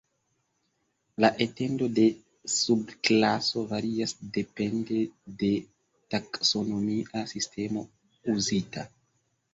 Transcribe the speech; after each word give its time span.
La 1.23 1.29
etendo 1.45 1.89
de 1.99 2.05
subklaso 2.53 3.63
varias 3.73 4.15
depende 4.39 4.97
de 5.43 5.53
taksonomia 6.15 7.25
sistemo 7.35 7.85
uzita. 8.35 8.89